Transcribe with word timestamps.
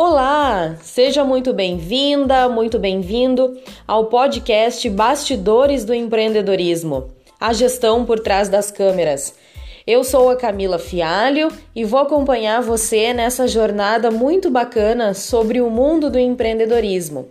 Olá, 0.00 0.76
seja 0.80 1.24
muito 1.24 1.52
bem-vinda, 1.52 2.48
muito 2.48 2.78
bem-vindo 2.78 3.60
ao 3.84 4.04
podcast 4.04 4.88
Bastidores 4.88 5.84
do 5.84 5.92
Empreendedorismo, 5.92 7.08
a 7.40 7.52
gestão 7.52 8.04
por 8.04 8.20
trás 8.20 8.48
das 8.48 8.70
câmeras. 8.70 9.34
Eu 9.84 10.04
sou 10.04 10.30
a 10.30 10.36
Camila 10.36 10.78
Fialho 10.78 11.48
e 11.74 11.84
vou 11.84 11.98
acompanhar 11.98 12.62
você 12.62 13.12
nessa 13.12 13.48
jornada 13.48 14.08
muito 14.08 14.48
bacana 14.52 15.14
sobre 15.14 15.60
o 15.60 15.68
mundo 15.68 16.08
do 16.08 16.16
empreendedorismo. 16.16 17.30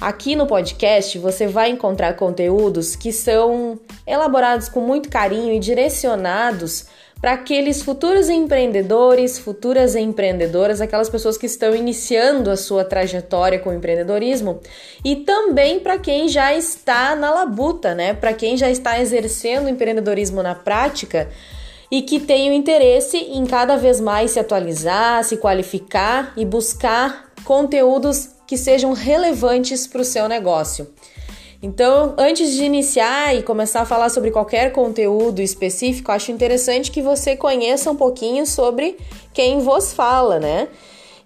Aqui 0.00 0.34
no 0.34 0.48
podcast 0.48 1.16
você 1.20 1.46
vai 1.46 1.70
encontrar 1.70 2.14
conteúdos 2.14 2.96
que 2.96 3.12
são 3.12 3.78
elaborados 4.04 4.68
com 4.68 4.80
muito 4.80 5.08
carinho 5.08 5.52
e 5.52 5.60
direcionados 5.60 6.86
para 7.24 7.32
aqueles 7.32 7.80
futuros 7.80 8.28
empreendedores, 8.28 9.38
futuras 9.38 9.96
empreendedoras, 9.96 10.82
aquelas 10.82 11.08
pessoas 11.08 11.38
que 11.38 11.46
estão 11.46 11.74
iniciando 11.74 12.50
a 12.50 12.56
sua 12.56 12.84
trajetória 12.84 13.58
com 13.58 13.70
o 13.70 13.72
empreendedorismo 13.72 14.60
e 15.02 15.16
também 15.16 15.80
para 15.80 15.96
quem 15.96 16.28
já 16.28 16.54
está 16.54 17.16
na 17.16 17.30
labuta, 17.30 17.94
né? 17.94 18.12
Para 18.12 18.34
quem 18.34 18.58
já 18.58 18.68
está 18.68 19.00
exercendo 19.00 19.70
empreendedorismo 19.70 20.42
na 20.42 20.54
prática 20.54 21.30
e 21.90 22.02
que 22.02 22.20
tem 22.20 22.50
o 22.50 22.52
interesse 22.52 23.16
em 23.16 23.46
cada 23.46 23.78
vez 23.78 24.02
mais 24.02 24.32
se 24.32 24.38
atualizar, 24.38 25.24
se 25.24 25.38
qualificar 25.38 26.34
e 26.36 26.44
buscar 26.44 27.32
conteúdos 27.42 28.28
que 28.46 28.58
sejam 28.58 28.92
relevantes 28.92 29.86
para 29.86 30.02
o 30.02 30.04
seu 30.04 30.28
negócio. 30.28 30.86
Então, 31.64 32.12
antes 32.18 32.52
de 32.52 32.62
iniciar 32.62 33.34
e 33.34 33.42
começar 33.42 33.80
a 33.80 33.84
falar 33.86 34.10
sobre 34.10 34.30
qualquer 34.30 34.70
conteúdo 34.70 35.40
específico, 35.40 36.12
acho 36.12 36.30
interessante 36.30 36.90
que 36.90 37.00
você 37.00 37.38
conheça 37.38 37.90
um 37.90 37.96
pouquinho 37.96 38.46
sobre 38.46 38.98
quem 39.32 39.60
vos 39.60 39.94
fala, 39.94 40.38
né? 40.38 40.68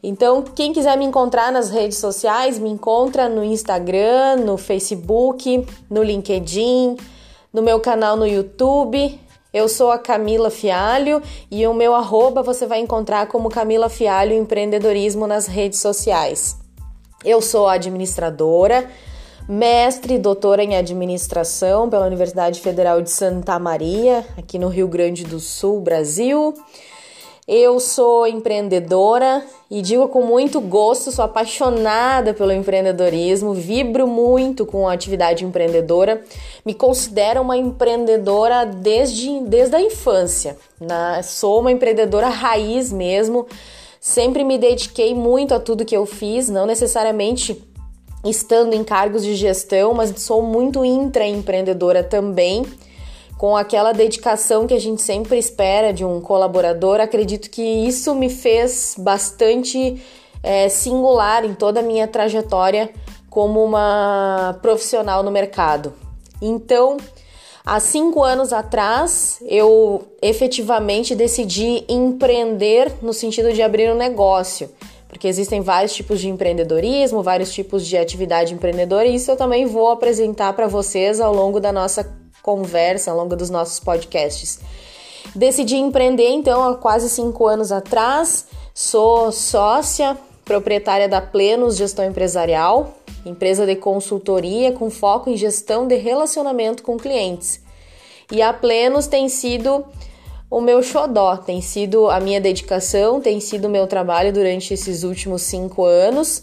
Então, 0.01 0.43
quem 0.43 0.73
quiser 0.73 0.97
me 0.97 1.05
encontrar 1.05 1.51
nas 1.51 1.71
redes 1.71 1.99
sociais, 1.99 2.57
me 2.57 2.71
encontra 2.71 3.29
no 3.29 3.43
Instagram, 3.43 4.37
no 4.37 4.57
Facebook, 4.57 5.67
no 5.91 6.05
LinkedIn, 6.05 6.97
no 7.53 7.61
meu 7.61 7.81
canal 7.81 8.17
no 8.17 8.25
YouTube. 8.25 9.21
Eu 9.53 9.69
sou 9.69 9.91
a 9.91 9.99
Camila 9.99 10.51
Fialho 10.51 11.21
e 11.51 11.67
o 11.67 11.75
meu 11.75 11.97
arroba 11.97 12.45
você 12.45 12.65
vai 12.65 12.79
encontrar 12.79 13.27
como 13.27 13.51
Camila 13.51 13.89
Fialho 13.89 14.35
Empreendedorismo 14.35 15.27
nas 15.27 15.49
redes 15.49 15.81
sociais. 15.81 16.57
Eu 17.25 17.43
sou 17.43 17.67
administradora, 17.67 18.89
mestre 19.49 20.15
e 20.15 20.19
doutora 20.19 20.63
em 20.63 20.77
administração 20.77 21.89
pela 21.89 22.07
Universidade 22.07 22.61
Federal 22.61 23.01
de 23.01 23.11
Santa 23.11 23.59
Maria, 23.59 24.23
aqui 24.37 24.59
no 24.59 24.69
Rio 24.69 24.87
Grande 24.87 25.25
do 25.25 25.41
Sul, 25.41 25.81
Brasil. 25.81 26.53
Eu 27.47 27.81
sou 27.81 28.27
empreendedora 28.27 29.43
e 29.71 29.81
digo 29.81 30.07
com 30.09 30.21
muito 30.23 30.61
gosto, 30.61 31.11
sou 31.11 31.25
apaixonada 31.25 32.35
pelo 32.35 32.53
empreendedorismo, 32.53 33.55
vibro 33.55 34.07
muito 34.07 34.67
com 34.67 34.87
a 34.87 34.93
atividade 34.93 35.47
empreendedora, 35.47 36.23
me 36.63 36.75
considero 36.75 37.41
uma 37.41 37.57
empreendedora 37.57 38.67
desde, 38.67 39.41
desde 39.41 39.75
a 39.75 39.81
infância. 39.81 40.59
Sou 41.25 41.61
uma 41.61 41.73
empreendedora 41.73 42.29
raiz 42.29 42.93
mesmo, 42.93 43.47
sempre 43.99 44.45
me 44.45 44.59
dediquei 44.59 45.15
muito 45.15 45.55
a 45.55 45.59
tudo 45.59 45.87
que 45.87 45.97
eu 45.97 46.05
fiz, 46.05 46.51
não 46.51 46.67
necessariamente 46.67 47.67
estando 48.25 48.75
em 48.75 48.83
cargos 48.83 49.23
de 49.23 49.35
gestão, 49.35 49.95
mas 49.95 50.13
sou 50.21 50.43
muito 50.43 50.85
intraempreendedora 50.85 52.03
também, 52.03 52.65
com 53.37 53.57
aquela 53.57 53.93
dedicação 53.93 54.67
que 54.67 54.75
a 54.75 54.81
gente 54.81 55.01
sempre 55.01 55.39
espera 55.39 55.93
de 55.93 56.05
um 56.05 56.21
colaborador. 56.21 57.01
Acredito 57.01 57.49
que 57.49 57.63
isso 57.63 58.15
me 58.15 58.29
fez 58.29 58.97
bastante 58.99 60.03
é, 60.43 60.69
singular 60.69 61.45
em 61.45 61.55
toda 61.55 61.81
a 61.81 61.83
minha 61.83 62.09
trajetória 62.09 62.91
como 63.31 63.63
uma 63.63 64.59
profissional 64.61 65.23
no 65.23 65.31
mercado. 65.31 65.93
Então, 66.43 66.97
há 67.65 67.79
cinco 67.79 68.25
anos 68.25 68.53
atrás, 68.53 69.39
eu 69.47 70.05
efetivamente 70.21 71.15
decidi 71.15 71.85
empreender 71.89 72.93
no 73.01 73.13
sentido 73.13 73.53
de 73.53 73.63
abrir 73.63 73.93
um 73.93 73.97
negócio 73.97 74.69
porque 75.09 75.27
existem 75.27 75.61
vários 75.63 75.95
tipos 75.95 76.21
de 76.21 76.29
empreendedorismo, 76.29 77.23
vários 77.23 77.53
tipos 77.53 77.87
de 77.87 77.97
atividade 77.97 78.53
empreendedora, 78.55 79.07
e 79.07 79.15
isso 79.15 79.31
eu 79.31 79.37
também 79.37 79.67
vou 79.67 79.91
apresentar 79.91 80.53
para 80.53 80.69
vocês 80.69 81.21
ao 81.21 81.35
longo 81.35 81.59
da 81.59 81.73
nossa 81.73 82.15
conversa, 82.43 83.11
ao 83.11 83.17
longo 83.17 83.35
dos 83.35 83.51
nossos 83.51 83.81
podcasts. 83.81 84.61
Decidi 85.35 85.77
empreender 85.77 86.29
então 86.31 86.63
há 86.63 86.77
quase 86.77 87.09
cinco 87.09 87.47
anos 87.47 87.73
atrás, 87.73 88.47
sou 88.75 89.33
sócia 89.33 90.17
proprietária 90.45 91.09
da 91.09 91.21
Plenos 91.21 91.77
Gestão 91.77 92.05
Empresarial, 92.05 92.95
empresa 93.25 93.67
de 93.67 93.77
consultoria 93.77 94.73
com 94.73 94.91
foco 94.91 95.29
em 95.29 95.37
gestão 95.37 95.87
de 95.87 95.97
relacionamento 95.97 96.83
com 96.83 96.97
clientes. 96.97 97.61
E 98.31 98.41
a 98.41 98.53
Plenos 98.53 99.07
tem 99.07 99.29
sido 99.29 99.85
o 100.51 100.61
meu 100.61 100.83
xodó, 100.83 101.37
tem 101.37 101.61
sido 101.61 102.09
a 102.09 102.19
minha 102.21 102.41
dedicação, 102.41 103.21
tem 103.21 103.39
sido 103.39 103.67
o 103.67 103.71
meu 103.71 103.87
trabalho 103.87 104.33
durante 104.33 104.73
esses 104.73 105.03
últimos 105.03 105.43
cinco 105.43 105.85
anos. 105.85 106.43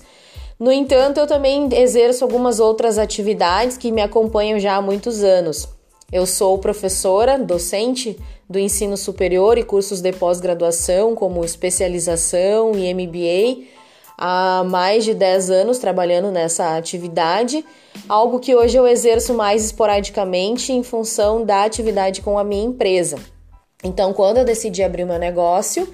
No 0.59 0.71
entanto, 0.71 1.19
eu 1.19 1.27
também 1.27 1.67
exerço 1.73 2.23
algumas 2.23 2.59
outras 2.59 2.97
atividades 2.97 3.77
que 3.77 3.91
me 3.91 4.01
acompanham 4.01 4.59
já 4.59 4.75
há 4.75 4.81
muitos 4.81 5.23
anos. 5.23 5.67
Eu 6.11 6.27
sou 6.27 6.57
professora, 6.59 7.37
docente 7.37 8.17
do 8.47 8.59
ensino 8.59 8.95
superior 8.95 9.57
e 9.57 9.63
cursos 9.63 10.01
de 10.01 10.11
pós-graduação, 10.13 11.15
como 11.15 11.43
especialização 11.43 12.73
e 12.75 12.93
MBA, 12.93 13.65
há 14.15 14.63
mais 14.65 15.03
de 15.03 15.15
10 15.15 15.49
anos 15.49 15.79
trabalhando 15.79 16.29
nessa 16.29 16.77
atividade, 16.77 17.65
algo 18.07 18.39
que 18.39 18.55
hoje 18.55 18.77
eu 18.77 18.85
exerço 18.85 19.33
mais 19.33 19.65
esporadicamente 19.65 20.71
em 20.71 20.83
função 20.83 21.43
da 21.43 21.63
atividade 21.63 22.21
com 22.21 22.37
a 22.37 22.43
minha 22.43 22.65
empresa. 22.65 23.17
Então, 23.85 24.13
quando 24.13 24.37
eu 24.37 24.45
decidi 24.45 24.81
abrir 24.81 25.05
meu 25.05 25.19
negócio, 25.19 25.87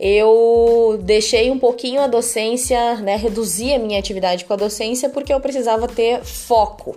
eu 0.00 0.98
deixei 1.02 1.50
um 1.50 1.58
pouquinho 1.58 2.00
a 2.00 2.06
docência, 2.06 2.96
né, 2.96 3.16
reduzi 3.16 3.72
a 3.72 3.78
minha 3.78 3.98
atividade 3.98 4.44
com 4.44 4.52
a 4.52 4.56
docência 4.56 5.08
porque 5.08 5.32
eu 5.32 5.40
precisava 5.40 5.86
ter 5.86 6.24
foco. 6.24 6.96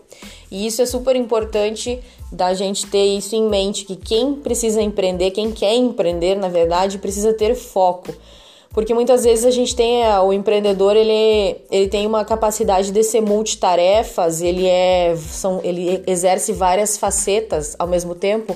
E 0.49 0.65
isso 0.65 0.81
é 0.81 0.85
super 0.85 1.15
importante 1.15 1.99
da 2.31 2.53
gente 2.53 2.87
ter 2.87 3.05
isso 3.05 3.35
em 3.35 3.47
mente 3.47 3.85
que 3.85 3.95
quem 3.95 4.35
precisa 4.35 4.81
empreender, 4.81 5.31
quem 5.31 5.51
quer 5.51 5.75
empreender, 5.75 6.35
na 6.35 6.47
verdade, 6.47 6.97
precisa 6.97 7.33
ter 7.33 7.53
foco. 7.53 8.13
Porque 8.71 8.93
muitas 8.93 9.23
vezes 9.23 9.45
a 9.45 9.51
gente 9.51 9.75
tem 9.75 10.03
o 10.23 10.31
empreendedor, 10.31 10.95
ele, 10.95 11.57
ele 11.71 11.87
tem 11.87 12.05
uma 12.05 12.23
capacidade 12.23 12.91
de 12.91 13.03
ser 13.03 13.21
multitarefas, 13.21 14.41
ele 14.41 14.65
é 14.65 15.15
são, 15.15 15.59
ele 15.63 16.03
exerce 16.05 16.53
várias 16.53 16.97
facetas 16.97 17.75
ao 17.79 17.87
mesmo 17.87 18.13
tempo 18.13 18.55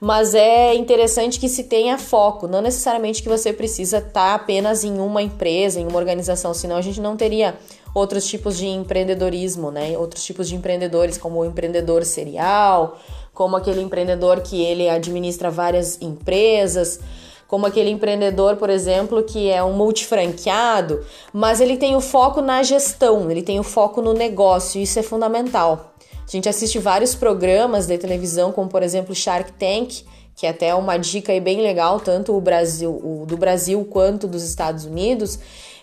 mas 0.00 0.34
é 0.34 0.74
interessante 0.74 1.40
que 1.40 1.48
se 1.48 1.64
tenha 1.64 1.98
foco, 1.98 2.46
não 2.46 2.60
necessariamente 2.60 3.22
que 3.22 3.28
você 3.28 3.52
precisa 3.52 3.98
estar 3.98 4.12
tá 4.12 4.34
apenas 4.34 4.84
em 4.84 4.98
uma 4.98 5.22
empresa, 5.22 5.80
em 5.80 5.86
uma 5.86 5.98
organização, 5.98 6.52
senão 6.52 6.76
a 6.76 6.82
gente 6.82 7.00
não 7.00 7.16
teria 7.16 7.56
outros 7.94 8.26
tipos 8.26 8.58
de 8.58 8.66
empreendedorismo, 8.66 9.70
né? 9.70 9.96
Outros 9.96 10.22
tipos 10.22 10.48
de 10.48 10.54
empreendedores, 10.54 11.16
como 11.16 11.40
o 11.40 11.44
empreendedor 11.46 12.04
serial, 12.04 12.98
como 13.32 13.56
aquele 13.56 13.80
empreendedor 13.80 14.40
que 14.40 14.62
ele 14.62 14.88
administra 14.88 15.50
várias 15.50 16.00
empresas, 16.02 17.00
como 17.48 17.64
aquele 17.64 17.90
empreendedor, 17.90 18.56
por 18.56 18.68
exemplo, 18.68 19.22
que 19.22 19.48
é 19.50 19.62
um 19.62 19.72
multifranqueado, 19.72 21.04
mas 21.32 21.60
ele 21.60 21.76
tem 21.76 21.96
o 21.96 22.00
foco 22.00 22.40
na 22.40 22.62
gestão, 22.62 23.30
ele 23.30 23.42
tem 23.42 23.58
o 23.58 23.62
foco 23.62 24.02
no 24.02 24.12
negócio, 24.12 24.80
isso 24.80 24.98
é 24.98 25.02
fundamental. 25.02 25.94
A 26.26 26.30
gente 26.30 26.48
assiste 26.48 26.78
vários 26.80 27.14
programas 27.14 27.86
de 27.86 27.96
televisão, 27.96 28.50
como 28.50 28.68
por 28.68 28.82
exemplo 28.82 29.14
Shark 29.14 29.52
Tank, 29.52 30.02
que 30.34 30.44
é 30.44 30.50
até 30.50 30.74
uma 30.74 30.96
dica 30.96 31.32
aí 31.32 31.40
bem 31.40 31.62
legal, 31.62 32.00
tanto 32.00 32.36
o 32.36 32.40
Brasil, 32.40 32.90
o 32.90 33.24
do 33.26 33.36
Brasil 33.36 33.86
quanto 33.88 34.26
dos 34.26 34.42
Estados 34.42 34.84
Unidos. 34.84 35.38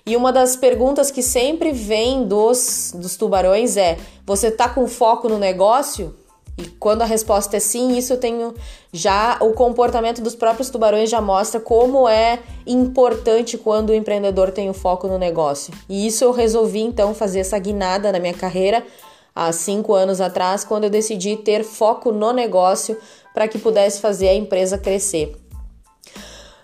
E 0.06 0.18
uma 0.18 0.34
das 0.34 0.58
perguntas 0.58 1.10
que 1.10 1.24
sempre 1.24 1.72
vem 1.72 2.28
dos, 2.28 2.94
dos 2.94 3.16
tubarões 3.16 3.78
é: 3.78 3.98
você 4.26 4.52
tá 4.52 4.68
com 4.68 4.86
foco 4.86 5.30
no 5.30 5.40
negócio? 5.40 6.14
E 6.56 6.68
quando 6.68 7.02
a 7.02 7.06
resposta 7.06 7.58
é 7.58 7.60
sim, 7.60 7.98
isso 7.98 8.14
eu 8.14 8.18
tenho 8.18 8.54
já 8.92 9.38
o 9.42 9.54
comportamento 9.54 10.22
dos 10.22 10.36
próprios 10.36 10.70
tubarões 10.70 11.10
já 11.10 11.20
mostra 11.20 11.60
como 11.60 12.08
é 12.08 12.38
importante 12.68 13.58
quando 13.58 13.90
o 13.90 13.94
empreendedor 13.96 14.52
tem 14.52 14.70
o 14.70 14.74
foco 14.74 15.08
no 15.08 15.18
negócio. 15.18 15.74
E 15.90 16.06
isso 16.06 16.24
eu 16.24 16.32
resolvi 16.32 16.82
então 16.82 17.16
fazer 17.16 17.40
essa 17.40 17.58
guinada 17.58 18.12
na 18.12 18.20
minha 18.20 18.36
carreira 18.36 18.86
há 19.36 19.52
cinco 19.52 19.94
anos 19.94 20.22
atrás, 20.22 20.64
quando 20.64 20.86
eu 20.86 20.90
decidi 20.90 21.38
ter 21.38 21.64
foco 21.64 22.12
no 22.12 22.32
negócio 22.32 22.98
para 23.34 23.48
que 23.48 23.58
pudesse 23.58 24.00
fazer 24.00 24.30
a 24.30 24.36
empresa 24.36 24.78
crescer. 24.78 25.36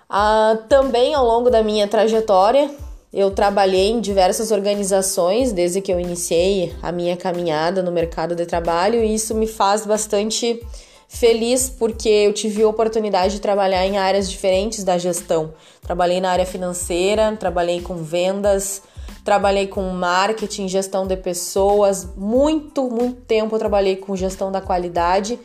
Ah, 0.10 0.58
também 0.68 1.14
ao 1.14 1.26
longo 1.26 1.50
da 1.50 1.62
minha 1.62 1.88
trajetória, 1.88 2.70
eu 3.12 3.32
trabalhei 3.32 3.90
em 3.90 4.00
diversas 4.00 4.52
organizações 4.52 5.52
desde 5.52 5.82
que 5.82 5.92
eu 5.92 6.00
iniciei 6.00 6.76
a 6.82 6.92
minha 6.92 7.18
caminhada 7.18 7.82
no 7.82 7.92
mercado 7.92 8.36
de 8.36 8.46
trabalho 8.46 9.04
e 9.04 9.16
isso 9.16 9.34
me 9.34 9.48
faz 9.48 9.86
bastante 9.86 10.62
feliz 11.08 11.70
porque 11.70 12.08
eu 12.08 12.34
tive 12.34 12.62
a 12.62 12.68
oportunidade 12.68 13.34
de 13.34 13.42
trabalhar 13.42 13.84
em 13.86 13.98
áreas 13.98 14.30
diferentes 14.30 14.84
da 14.84 14.98
gestão. 14.98 15.54
Trabalhei 15.82 16.22
na 16.22 16.30
área 16.30 16.46
financeira, 16.46 17.36
trabalhei 17.36 17.82
com 17.82 17.96
vendas, 17.96 18.84
trabalhei 19.24 19.68
com 19.68 19.82
marketing, 19.90 20.68
gestão 20.68 21.06
de 21.06 21.16
pessoas, 21.18 22.08
muito, 22.16 22.90
muito 22.90 23.22
tempo 23.22 23.56
eu 23.56 23.60
trabalhei 23.60 23.96
com 23.96 24.16
gestão 24.16 24.52
da 24.52 24.62
qualidade. 24.62 25.40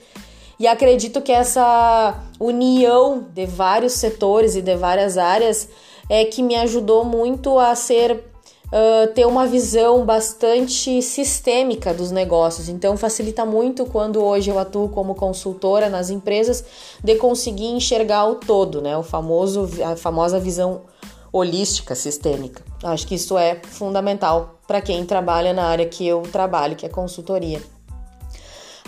E 0.58 0.66
acredito 0.66 1.20
que 1.20 1.32
essa 1.32 2.22
união 2.38 3.26
de 3.32 3.44
vários 3.44 3.94
setores 3.94 4.54
e 4.54 4.62
de 4.62 4.76
várias 4.76 5.18
áreas 5.18 5.68
é 6.08 6.24
que 6.24 6.42
me 6.42 6.54
ajudou 6.54 7.04
muito 7.04 7.58
a 7.58 7.74
ser 7.74 8.12
uh, 8.66 9.12
ter 9.14 9.26
uma 9.26 9.46
visão 9.46 10.04
bastante 10.04 11.02
sistêmica 11.02 11.92
dos 11.92 12.10
negócios. 12.10 12.68
Então 12.68 12.96
facilita 12.96 13.44
muito 13.44 13.84
quando 13.86 14.22
hoje 14.22 14.50
eu 14.50 14.58
atuo 14.58 14.88
como 14.88 15.14
consultora 15.14 15.88
nas 15.88 16.10
empresas 16.10 16.64
de 17.02 17.16
conseguir 17.16 17.66
enxergar 17.66 18.26
o 18.26 18.36
todo, 18.36 18.80
né? 18.80 18.96
O 18.96 19.02
famoso 19.02 19.68
a 19.82 19.96
famosa 19.96 20.38
visão 20.38 20.82
holística, 21.32 21.94
sistêmica. 21.94 22.73
Acho 22.84 23.06
que 23.06 23.14
isso 23.14 23.36
é 23.38 23.60
fundamental 23.62 24.60
para 24.66 24.80
quem 24.80 25.04
trabalha 25.04 25.52
na 25.52 25.64
área 25.64 25.86
que 25.86 26.06
eu 26.06 26.22
trabalho, 26.22 26.76
que 26.76 26.86
é 26.86 26.88
consultoria. 26.88 27.62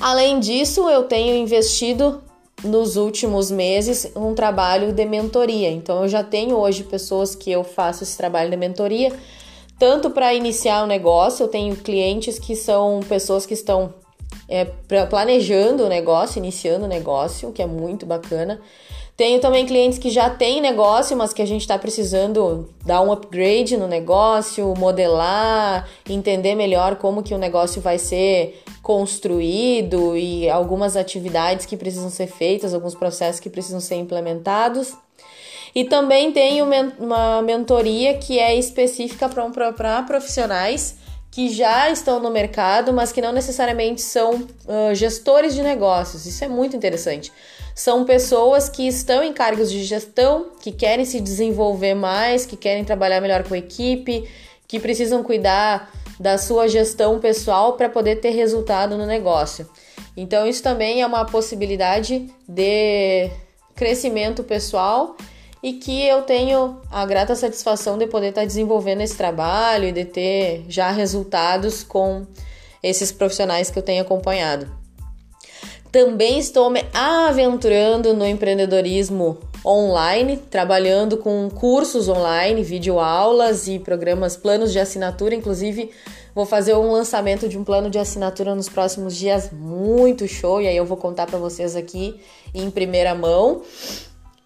Além 0.00 0.38
disso, 0.38 0.88
eu 0.90 1.04
tenho 1.04 1.34
investido 1.34 2.22
nos 2.62 2.96
últimos 2.96 3.50
meses 3.50 4.10
um 4.14 4.34
trabalho 4.34 4.92
de 4.92 5.04
mentoria. 5.04 5.70
Então, 5.70 6.02
eu 6.02 6.08
já 6.08 6.22
tenho 6.22 6.56
hoje 6.56 6.84
pessoas 6.84 7.34
que 7.34 7.50
eu 7.50 7.64
faço 7.64 8.02
esse 8.02 8.16
trabalho 8.16 8.50
de 8.50 8.56
mentoria, 8.56 9.12
tanto 9.78 10.10
para 10.10 10.34
iniciar 10.34 10.82
o 10.82 10.84
um 10.84 10.86
negócio, 10.86 11.44
eu 11.44 11.48
tenho 11.48 11.76
clientes 11.76 12.38
que 12.38 12.56
são 12.56 13.00
pessoas 13.08 13.44
que 13.44 13.54
estão 13.54 13.94
é, 14.48 14.64
planejando 15.08 15.84
o 15.84 15.88
negócio, 15.88 16.38
iniciando 16.38 16.84
o 16.84 16.88
negócio, 16.88 17.52
que 17.52 17.62
é 17.62 17.66
muito 17.66 18.06
bacana. 18.06 18.60
Tenho 19.16 19.40
também 19.40 19.64
clientes 19.64 19.98
que 19.98 20.10
já 20.10 20.28
têm 20.28 20.60
negócio, 20.60 21.16
mas 21.16 21.32
que 21.32 21.40
a 21.40 21.46
gente 21.46 21.62
está 21.62 21.78
precisando 21.78 22.68
dar 22.84 23.00
um 23.00 23.10
upgrade 23.10 23.74
no 23.74 23.88
negócio, 23.88 24.74
modelar, 24.76 25.88
entender 26.06 26.54
melhor 26.54 26.96
como 26.96 27.22
que 27.22 27.32
o 27.32 27.38
negócio 27.38 27.80
vai 27.80 27.98
ser 27.98 28.62
construído 28.82 30.14
e 30.18 30.50
algumas 30.50 30.96
atividades 30.96 31.64
que 31.64 31.78
precisam 31.78 32.10
ser 32.10 32.26
feitas, 32.26 32.74
alguns 32.74 32.94
processos 32.94 33.40
que 33.40 33.48
precisam 33.48 33.80
ser 33.80 33.94
implementados. 33.94 34.92
E 35.74 35.84
também 35.84 36.30
tenho 36.30 36.66
uma 36.98 37.40
mentoria 37.40 38.18
que 38.18 38.38
é 38.38 38.54
específica 38.54 39.30
para 39.30 40.02
profissionais 40.02 41.05
que 41.36 41.50
já 41.50 41.90
estão 41.90 42.18
no 42.18 42.30
mercado, 42.30 42.94
mas 42.94 43.12
que 43.12 43.20
não 43.20 43.30
necessariamente 43.30 44.00
são 44.00 44.36
uh, 44.36 44.94
gestores 44.94 45.54
de 45.54 45.62
negócios. 45.62 46.24
Isso 46.24 46.42
é 46.42 46.48
muito 46.48 46.74
interessante. 46.74 47.30
São 47.74 48.06
pessoas 48.06 48.70
que 48.70 48.88
estão 48.88 49.22
em 49.22 49.34
cargos 49.34 49.70
de 49.70 49.84
gestão, 49.84 50.52
que 50.62 50.72
querem 50.72 51.04
se 51.04 51.20
desenvolver 51.20 51.92
mais, 51.92 52.46
que 52.46 52.56
querem 52.56 52.86
trabalhar 52.86 53.20
melhor 53.20 53.44
com 53.44 53.54
equipe, 53.54 54.26
que 54.66 54.80
precisam 54.80 55.22
cuidar 55.22 55.92
da 56.18 56.38
sua 56.38 56.68
gestão 56.68 57.20
pessoal 57.20 57.74
para 57.74 57.90
poder 57.90 58.16
ter 58.16 58.30
resultado 58.30 58.96
no 58.96 59.04
negócio. 59.04 59.68
Então, 60.16 60.46
isso 60.46 60.62
também 60.62 61.02
é 61.02 61.06
uma 61.06 61.26
possibilidade 61.26 62.30
de 62.48 63.30
crescimento 63.74 64.42
pessoal 64.42 65.14
e 65.62 65.74
que 65.74 66.06
eu 66.06 66.22
tenho 66.22 66.80
a 66.90 67.04
grata 67.06 67.34
satisfação 67.34 67.98
de 67.98 68.06
poder 68.06 68.28
estar 68.28 68.44
desenvolvendo 68.44 69.00
esse 69.00 69.16
trabalho 69.16 69.88
e 69.88 69.92
de 69.92 70.04
ter 70.04 70.64
já 70.68 70.90
resultados 70.90 71.82
com 71.82 72.26
esses 72.82 73.10
profissionais 73.10 73.70
que 73.70 73.78
eu 73.78 73.82
tenho 73.82 74.02
acompanhado. 74.02 74.70
Também 75.90 76.38
estou 76.38 76.68
me 76.68 76.84
aventurando 76.92 78.12
no 78.12 78.26
empreendedorismo 78.26 79.38
online, 79.64 80.36
trabalhando 80.36 81.16
com 81.16 81.48
cursos 81.50 82.08
online, 82.08 82.62
videoaulas 82.62 83.66
e 83.66 83.78
programas, 83.78 84.36
planos 84.36 84.72
de 84.72 84.78
assinatura. 84.78 85.34
Inclusive, 85.34 85.90
vou 86.34 86.46
fazer 86.46 86.74
um 86.74 86.92
lançamento 86.92 87.48
de 87.48 87.58
um 87.58 87.64
plano 87.64 87.90
de 87.90 87.98
assinatura 87.98 88.54
nos 88.54 88.68
próximos 88.68 89.16
dias, 89.16 89.50
muito 89.50 90.28
show, 90.28 90.60
e 90.60 90.68
aí 90.68 90.76
eu 90.76 90.84
vou 90.84 90.96
contar 90.96 91.26
para 91.26 91.38
vocês 91.38 91.74
aqui 91.74 92.20
em 92.54 92.70
primeira 92.70 93.14
mão. 93.14 93.62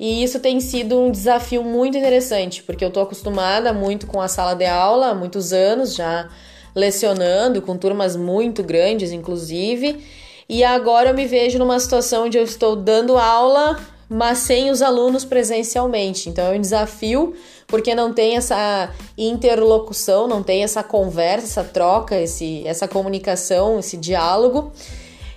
E 0.00 0.23
isso 0.25 0.41
tem 0.41 0.58
sido 0.61 0.99
um 0.99 1.11
desafio 1.11 1.62
muito 1.62 1.99
interessante, 1.99 2.62
porque 2.62 2.82
eu 2.82 2.88
estou 2.88 3.02
acostumada 3.02 3.70
muito 3.70 4.06
com 4.06 4.19
a 4.19 4.29
sala 4.29 4.55
de 4.55 4.64
aula 4.64 5.08
há 5.08 5.14
muitos 5.14 5.52
anos, 5.52 5.94
já 5.94 6.26
lecionando 6.75 7.61
com 7.61 7.76
turmas 7.76 8.17
muito 8.17 8.62
grandes, 8.62 9.12
inclusive. 9.12 10.02
E 10.49 10.64
agora 10.64 11.11
eu 11.11 11.14
me 11.14 11.26
vejo 11.26 11.58
numa 11.58 11.79
situação 11.79 12.25
onde 12.25 12.38
eu 12.38 12.44
estou 12.44 12.75
dando 12.76 13.19
aula, 13.19 13.79
mas 14.08 14.38
sem 14.38 14.70
os 14.70 14.81
alunos 14.81 15.26
presencialmente. 15.26 16.31
Então 16.31 16.46
é 16.46 16.56
um 16.56 16.61
desafio, 16.62 17.35
porque 17.67 17.94
não 17.94 18.11
tem 18.11 18.38
essa 18.38 18.91
interlocução, 19.19 20.26
não 20.26 20.43
tem 20.43 20.64
essa 20.64 20.82
conversa, 20.82 21.61
essa 21.61 21.64
troca, 21.64 22.19
esse, 22.19 22.67
essa 22.67 22.88
comunicação, 22.88 23.79
esse 23.79 23.99
diálogo. 23.99 24.73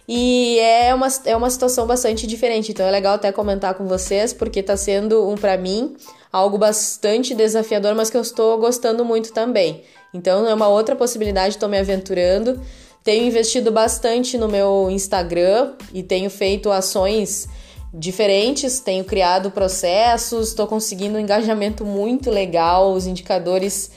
E 0.08 0.60
é 0.60 0.94
uma, 0.94 1.08
é 1.26 1.36
uma 1.36 1.50
situação 1.50 1.88
bastante 1.88 2.28
diferente, 2.28 2.72
então 2.72 2.86
é 2.86 2.92
legal 2.92 3.16
até 3.16 3.32
comentar 3.32 3.74
com 3.76 3.86
vocês, 3.88 4.34
porque 4.34 4.60
está 4.60 4.76
sendo 4.76 5.30
um 5.30 5.36
para 5.36 5.58
mim 5.58 5.96
algo 6.32 6.58
bastante 6.58 7.34
desafiador, 7.34 7.96
mas 7.96 8.10
que 8.10 8.18
eu 8.18 8.22
estou 8.22 8.58
gostando 8.58 9.06
muito 9.06 9.32
também. 9.32 9.84
Então 10.14 10.48
é 10.48 10.54
uma 10.54 10.68
outra 10.68 10.96
possibilidade, 10.96 11.56
estou 11.56 11.70
me 11.70 11.80
aventurando. 11.80 12.60
Tenho 13.04 13.26
investido 13.26 13.72
bastante 13.72 14.38
no 14.38 14.48
meu 14.48 14.88
Instagram 14.90 15.74
e 15.94 16.02
tenho 16.02 16.30
feito 16.30 16.72
ações 16.72 17.48
diferentes, 17.94 18.80
tenho 18.80 19.04
criado 19.04 19.52
processos, 19.52 20.50
estou 20.50 20.66
conseguindo 20.66 21.18
um 21.18 21.20
engajamento 21.20 21.86
muito 21.86 22.32
legal, 22.32 22.92
os 22.94 23.06
indicadores. 23.06 23.92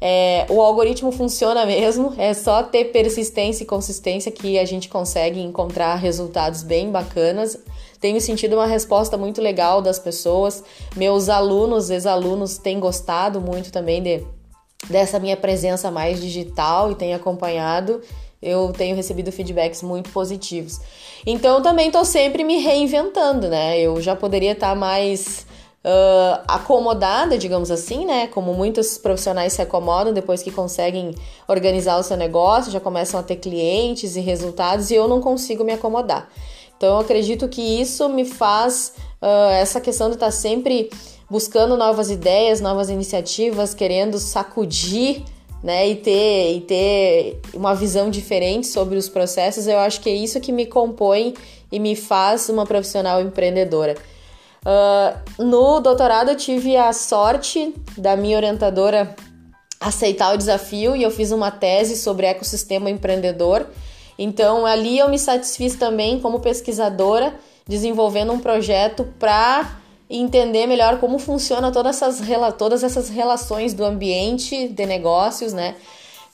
É, 0.00 0.46
o 0.48 0.62
algoritmo 0.62 1.10
funciona 1.10 1.66
mesmo, 1.66 2.14
é 2.16 2.32
só 2.32 2.62
ter 2.62 2.86
persistência 2.86 3.64
e 3.64 3.66
consistência 3.66 4.30
que 4.30 4.58
a 4.58 4.64
gente 4.64 4.88
consegue 4.88 5.40
encontrar 5.40 5.96
resultados 5.96 6.62
bem 6.62 6.90
bacanas. 6.90 7.58
Tenho 8.00 8.20
sentido 8.20 8.54
uma 8.54 8.66
resposta 8.66 9.16
muito 9.16 9.40
legal 9.40 9.82
das 9.82 9.98
pessoas. 9.98 10.62
Meus 10.94 11.28
alunos, 11.28 11.90
ex-alunos, 11.90 12.58
têm 12.58 12.78
gostado 12.78 13.40
muito 13.40 13.72
também 13.72 14.00
de, 14.00 14.24
dessa 14.88 15.18
minha 15.18 15.36
presença 15.36 15.90
mais 15.90 16.20
digital 16.20 16.92
e 16.92 16.94
têm 16.94 17.12
acompanhado 17.12 18.00
eu 18.40 18.72
tenho 18.72 18.94
recebido 18.94 19.32
feedbacks 19.32 19.82
muito 19.82 20.10
positivos. 20.10 20.80
Então, 21.26 21.60
também 21.60 21.88
estou 21.88 22.04
sempre 22.04 22.44
me 22.44 22.58
reinventando, 22.58 23.48
né? 23.48 23.80
Eu 23.80 24.00
já 24.00 24.14
poderia 24.14 24.52
estar 24.52 24.70
tá 24.70 24.74
mais 24.74 25.46
uh, 25.88 26.44
acomodada, 26.46 27.38
digamos 27.38 27.70
assim, 27.70 28.04
né? 28.04 28.26
Como 28.26 28.52
muitos 28.52 28.98
profissionais 28.98 29.54
se 29.54 29.62
acomodam 29.62 30.12
depois 30.12 30.42
que 30.42 30.50
conseguem 30.50 31.14
organizar 31.46 31.98
o 31.98 32.02
seu 32.02 32.16
negócio, 32.16 32.70
já 32.70 32.80
começam 32.80 33.18
a 33.18 33.22
ter 33.22 33.36
clientes 33.36 34.14
e 34.14 34.20
resultados, 34.20 34.90
e 34.90 34.94
eu 34.94 35.08
não 35.08 35.20
consigo 35.20 35.64
me 35.64 35.72
acomodar. 35.72 36.28
Então, 36.76 36.94
eu 36.94 36.98
acredito 36.98 37.48
que 37.48 37.62
isso 37.62 38.08
me 38.08 38.24
faz 38.24 38.92
uh, 39.20 39.50
essa 39.50 39.80
questão 39.80 40.08
de 40.08 40.14
estar 40.14 40.30
sempre 40.30 40.90
buscando 41.28 41.76
novas 41.76 42.10
ideias, 42.10 42.60
novas 42.60 42.88
iniciativas, 42.88 43.74
querendo 43.74 44.18
sacudir 44.18 45.24
né, 45.62 45.88
e 45.88 45.96
ter, 45.96 46.56
e 46.56 46.60
ter 46.60 47.40
uma 47.52 47.74
visão 47.74 48.08
diferente 48.10 48.68
sobre 48.68 48.96
os 48.96 49.08
processos, 49.08 49.66
eu 49.66 49.78
acho 49.78 50.00
que 50.00 50.08
é 50.08 50.14
isso 50.14 50.40
que 50.40 50.52
me 50.52 50.66
compõe 50.66 51.34
e 51.70 51.80
me 51.80 51.96
faz 51.96 52.48
uma 52.48 52.64
profissional 52.64 53.20
empreendedora. 53.20 53.96
Uh, 54.68 55.42
no 55.42 55.80
doutorado 55.80 56.30
eu 56.30 56.36
tive 56.36 56.76
a 56.76 56.92
sorte 56.92 57.74
da 57.96 58.14
minha 58.14 58.36
orientadora 58.36 59.16
aceitar 59.80 60.34
o 60.34 60.36
desafio 60.36 60.94
e 60.94 61.02
eu 61.02 61.10
fiz 61.10 61.32
uma 61.32 61.50
tese 61.50 61.96
sobre 61.96 62.26
ecossistema 62.26 62.90
empreendedor. 62.90 63.66
Então 64.18 64.66
ali 64.66 64.98
eu 64.98 65.08
me 65.08 65.18
satisfiz 65.18 65.74
também 65.76 66.20
como 66.20 66.40
pesquisadora 66.40 67.34
desenvolvendo 67.66 68.30
um 68.30 68.38
projeto 68.38 69.08
para 69.18 69.78
entender 70.10 70.66
melhor 70.66 70.98
como 70.98 71.18
funciona 71.18 71.72
todas 71.72 72.02
essas, 72.02 72.20
todas 72.58 72.82
essas 72.82 73.08
relações 73.08 73.72
do 73.72 73.84
ambiente 73.84 74.68
de 74.68 74.84
negócios, 74.84 75.54
né? 75.54 75.76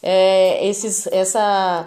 É, 0.03 0.67
esses, 0.67 1.07
essa, 1.09 1.87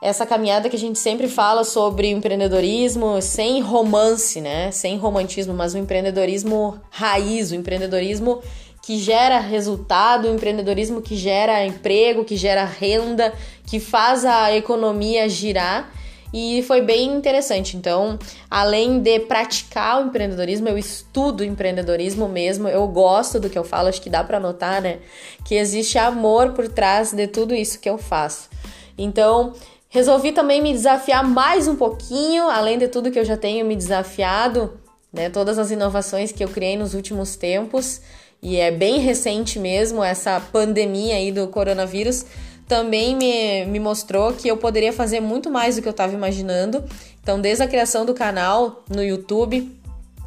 essa 0.00 0.24
caminhada 0.24 0.68
que 0.68 0.76
a 0.76 0.78
gente 0.78 0.98
sempre 0.98 1.28
fala 1.28 1.64
sobre 1.64 2.08
empreendedorismo 2.08 3.20
sem 3.20 3.60
romance, 3.60 4.40
né? 4.40 4.70
Sem 4.70 4.96
romantismo, 4.96 5.52
mas 5.52 5.74
o 5.74 5.78
empreendedorismo 5.78 6.80
raiz, 6.90 7.50
o 7.50 7.54
empreendedorismo 7.56 8.40
que 8.82 8.98
gera 8.98 9.38
resultado, 9.40 10.28
o 10.28 10.34
empreendedorismo 10.34 11.02
que 11.02 11.16
gera 11.16 11.66
emprego, 11.66 12.24
que 12.24 12.36
gera 12.36 12.64
renda, 12.64 13.34
que 13.66 13.80
faz 13.80 14.24
a 14.24 14.54
economia 14.54 15.28
girar 15.28 15.92
e 16.32 16.62
foi 16.62 16.80
bem 16.80 17.12
interessante. 17.12 17.76
Então, 17.76 18.18
além 18.50 19.00
de 19.00 19.20
praticar 19.20 20.00
o 20.00 20.06
empreendedorismo, 20.06 20.68
eu 20.68 20.78
estudo 20.78 21.44
empreendedorismo 21.44 22.28
mesmo, 22.28 22.68
eu 22.68 22.86
gosto 22.86 23.40
do 23.40 23.50
que 23.50 23.58
eu 23.58 23.64
falo, 23.64 23.88
acho 23.88 24.00
que 24.00 24.10
dá 24.10 24.22
para 24.22 24.38
notar, 24.38 24.80
né? 24.80 24.98
Que 25.44 25.56
existe 25.56 25.98
amor 25.98 26.52
por 26.52 26.68
trás 26.68 27.12
de 27.12 27.26
tudo 27.26 27.54
isso 27.54 27.80
que 27.80 27.90
eu 27.90 27.98
faço. 27.98 28.48
Então, 28.96 29.54
resolvi 29.88 30.32
também 30.32 30.60
me 30.62 30.72
desafiar 30.72 31.24
mais 31.24 31.66
um 31.66 31.76
pouquinho, 31.76 32.48
além 32.48 32.78
de 32.78 32.88
tudo 32.88 33.10
que 33.10 33.18
eu 33.18 33.24
já 33.24 33.36
tenho 33.36 33.64
me 33.66 33.74
desafiado, 33.74 34.78
né? 35.12 35.30
Todas 35.30 35.58
as 35.58 35.70
inovações 35.70 36.32
que 36.32 36.44
eu 36.44 36.48
criei 36.48 36.76
nos 36.76 36.94
últimos 36.94 37.36
tempos. 37.36 38.00
e 38.40 38.56
é 38.56 38.70
bem 38.70 39.00
recente 39.00 39.58
mesmo, 39.58 40.02
essa 40.04 40.40
pandemia 40.40 41.16
aí 41.16 41.32
do 41.32 41.48
coronavírus 41.48 42.24
também 42.68 43.16
me, 43.16 43.64
me 43.64 43.80
mostrou 43.80 44.34
que 44.34 44.46
eu 44.46 44.56
poderia 44.58 44.92
fazer 44.92 45.20
muito 45.20 45.50
mais 45.50 45.76
do 45.76 45.82
que 45.82 45.88
eu 45.88 45.92
estava 45.92 46.12
imaginando. 46.12 46.84
Então, 47.22 47.40
desde 47.40 47.64
a 47.64 47.66
criação 47.66 48.04
do 48.04 48.12
canal 48.12 48.84
no 48.88 49.02
YouTube, 49.02 49.74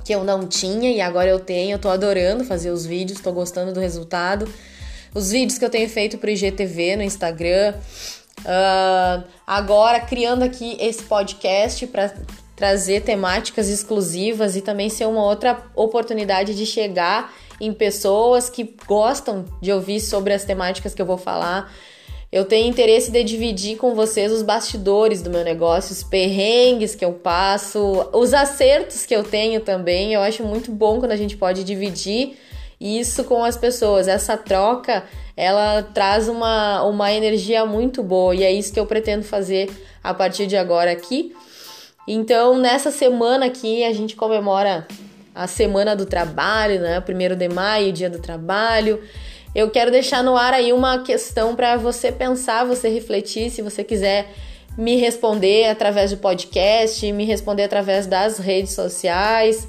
que 0.04 0.14
eu 0.14 0.24
não 0.24 0.48
tinha 0.48 0.92
e 0.92 1.00
agora 1.00 1.30
eu 1.30 1.40
tenho, 1.40 1.76
eu 1.76 1.80
tô 1.80 1.88
adorando 1.88 2.44
fazer 2.44 2.72
os 2.72 2.86
vídeos, 2.86 3.22
tô 3.22 3.32
gostando 3.32 3.72
do 3.72 3.80
resultado. 3.80 4.52
Os 5.14 5.30
vídeos 5.30 5.60
que 5.60 5.66
eu 5.66 5.70
tenho 5.70 5.88
feito 5.88 6.18
pro 6.18 6.32
IGTV 6.32 6.96
no 6.96 7.04
Instagram. 7.04 7.76
Uh, 8.42 9.24
agora 9.46 10.00
criando 10.00 10.44
aqui 10.44 10.76
esse 10.80 11.04
podcast 11.04 11.86
para 11.88 12.14
trazer 12.56 13.02
temáticas 13.02 13.70
exclusivas 13.70 14.56
e 14.56 14.62
também 14.62 14.90
ser 14.90 15.06
uma 15.08 15.24
outra 15.24 15.64
oportunidade 15.76 16.56
de 16.56 16.66
chegar 16.66 17.34
em 17.60 17.74
pessoas 17.74 18.50
que 18.50 18.76
gostam 18.88 19.46
de 19.62 19.72
ouvir 19.72 20.00
sobre 20.00 20.34
as 20.34 20.44
temáticas 20.44 20.94
que 20.94 21.02
eu 21.02 21.06
vou 21.06 21.18
falar. 21.18 21.72
Eu 22.32 22.46
tenho 22.46 22.68
interesse 22.68 23.12
de 23.12 23.24
dividir 23.24 23.78
com 23.78 23.94
vocês 23.94 24.32
os 24.32 24.42
bastidores 24.42 25.22
do 25.22 25.30
meu 25.30 25.44
negócio, 25.44 25.92
os 25.92 26.02
perrengues 26.02 26.96
que 26.96 27.04
eu 27.04 27.14
passo, 27.14 28.10
os 28.14 28.34
acertos 28.34 29.06
que 29.06 29.14
eu 29.14 29.24
tenho 29.24 29.60
também. 29.60 30.14
Eu 30.14 30.22
acho 30.22 30.44
muito 30.44 30.72
bom 30.72 31.00
quando 31.00 31.12
a 31.12 31.18
gente 31.18 31.36
pode 31.36 31.64
dividir 31.64 32.38
isso 32.82 33.24
com 33.24 33.44
as 33.44 33.56
pessoas. 33.56 34.08
Essa 34.08 34.36
troca, 34.36 35.04
ela 35.38 35.84
traz 35.84 36.28
uma, 36.28 36.84
uma 36.84 37.14
energia 37.14 37.66
muito 37.66 38.02
boa 38.02 38.34
e 38.34 38.44
é 38.44 38.52
isso 38.52 38.74
que 38.74 38.80
eu 38.80 38.86
pretendo 38.86 39.24
fazer 39.24 39.70
a 40.04 40.14
partir 40.14 40.48
de 40.48 40.58
agora 40.58 40.92
aqui. 40.92 41.36
Então, 42.08 42.58
nessa 42.58 42.90
semana 42.90 43.46
aqui, 43.46 43.84
a 43.84 43.94
gente 43.94 44.16
comemora 44.16 44.88
a 45.34 45.48
Semana 45.48 45.96
do 45.96 46.06
Trabalho, 46.06 46.82
né? 46.82 47.00
Primeiro 47.00 47.36
de 47.36 47.48
maio, 47.48 47.94
Dia 47.94 48.10
do 48.10 48.20
Trabalho 48.20 49.00
eu 49.54 49.70
quero 49.70 49.92
deixar 49.92 50.24
no 50.24 50.38
ar 50.38 50.54
aí 50.54 50.72
uma 50.72 51.00
questão 51.04 51.56
para 51.56 51.76
você 51.76 52.12
pensar, 52.12 52.64
você 52.64 52.88
refletir, 52.88 53.50
se 53.50 53.62
você 53.62 53.84
quiser 53.84 54.30
me 54.78 54.96
responder 54.96 55.68
através 55.68 56.12
do 56.12 56.18
podcast, 56.18 57.12
me 57.12 57.26
responder 57.26 57.64
através 57.64 58.08
das 58.08 58.38
redes 58.38 58.72
sociais. 58.72 59.68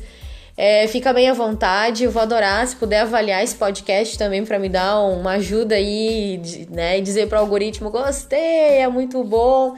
É, 0.56 0.86
fica 0.86 1.12
bem 1.12 1.30
à 1.30 1.32
vontade, 1.32 2.04
eu 2.04 2.10
vou 2.10 2.22
adorar 2.22 2.66
se 2.66 2.76
puder 2.76 3.00
avaliar 3.00 3.42
esse 3.42 3.54
podcast 3.54 4.18
também 4.18 4.44
para 4.44 4.58
me 4.58 4.68
dar 4.68 5.00
uma 5.00 5.32
ajuda 5.32 5.76
aí, 5.76 6.40
né, 6.70 6.98
e 6.98 7.00
dizer 7.00 7.26
para 7.26 7.38
o 7.38 7.40
algoritmo 7.40 7.90
gostei, 7.90 8.78
é 8.78 8.88
muito 8.88 9.24
bom. 9.24 9.74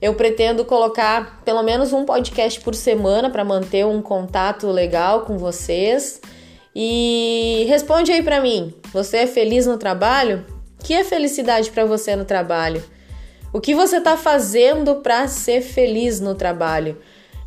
Eu 0.00 0.14
pretendo 0.14 0.64
colocar 0.64 1.42
pelo 1.44 1.62
menos 1.62 1.92
um 1.92 2.04
podcast 2.04 2.60
por 2.60 2.74
semana 2.74 3.30
para 3.30 3.44
manter 3.44 3.86
um 3.86 4.02
contato 4.02 4.66
legal 4.68 5.22
com 5.22 5.38
vocês. 5.38 6.20
E 6.74 7.64
responde 7.68 8.12
aí 8.12 8.22
para 8.22 8.40
mim, 8.40 8.74
você 8.92 9.18
é 9.18 9.26
feliz 9.26 9.66
no 9.66 9.78
trabalho? 9.78 10.44
O 10.78 10.84
que 10.84 10.92
é 10.92 11.04
felicidade 11.04 11.70
para 11.70 11.84
você 11.84 12.16
no 12.16 12.24
trabalho? 12.24 12.84
O 13.52 13.60
que 13.60 13.74
você 13.74 13.98
está 13.98 14.16
fazendo 14.16 14.96
para 14.96 15.28
ser 15.28 15.62
feliz 15.62 16.20
no 16.20 16.34
trabalho? 16.34 16.98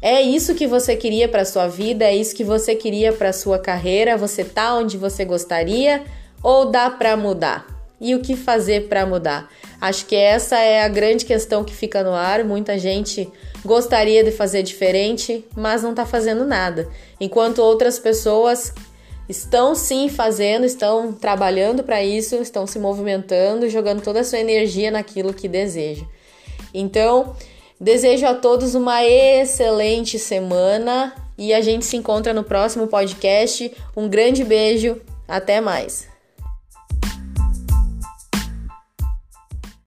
É 0.01 0.21
isso 0.21 0.53
que 0.53 0.67
você 0.67 0.95
queria 0.95 1.27
para 1.27 1.43
sua 1.43 1.67
vida? 1.67 2.05
É 2.05 2.15
isso 2.15 2.35
que 2.35 2.43
você 2.43 2.75
queria 2.75 3.11
para 3.11 3.33
sua 3.33 3.57
carreira? 3.57 4.15
Você 4.15 4.43
tá 4.43 4.75
onde 4.75 4.97
você 4.97 5.25
gostaria 5.25 6.03
ou 6.43 6.69
dá 6.69 6.89
para 6.89 7.17
mudar? 7.17 7.65
E 7.99 8.13
o 8.13 8.21
que 8.21 8.35
fazer 8.35 8.87
para 8.87 9.07
mudar? 9.07 9.49
Acho 9.81 10.05
que 10.05 10.15
essa 10.15 10.59
é 10.59 10.83
a 10.83 10.87
grande 10.87 11.25
questão 11.25 11.63
que 11.63 11.73
fica 11.73 12.03
no 12.03 12.13
ar. 12.13 12.43
Muita 12.43 12.77
gente 12.77 13.27
gostaria 13.65 14.23
de 14.23 14.31
fazer 14.31 14.61
diferente, 14.61 15.43
mas 15.55 15.81
não 15.81 15.91
está 15.91 16.05
fazendo 16.05 16.45
nada. 16.45 16.87
Enquanto 17.19 17.57
outras 17.57 17.97
pessoas 17.97 18.71
estão 19.27 19.73
sim 19.73 20.09
fazendo, 20.09 20.63
estão 20.63 21.11
trabalhando 21.11 21.83
para 21.83 22.03
isso, 22.03 22.35
estão 22.35 22.67
se 22.67 22.77
movimentando, 22.77 23.67
jogando 23.67 24.01
toda 24.01 24.19
a 24.19 24.23
sua 24.23 24.39
energia 24.39 24.91
naquilo 24.91 25.33
que 25.33 25.47
deseja. 25.47 26.05
Então, 26.73 27.35
desejo 27.79 28.25
a 28.25 28.33
todos 28.33 28.75
uma 28.75 29.03
excelente 29.05 30.17
semana 30.17 31.13
e 31.37 31.53
a 31.53 31.61
gente 31.61 31.85
se 31.85 31.95
encontra 31.95 32.33
no 32.33 32.43
próximo 32.43 32.87
podcast. 32.87 33.71
Um 33.95 34.07
grande 34.07 34.43
beijo, 34.43 34.99
até 35.27 35.61
mais. 35.61 36.07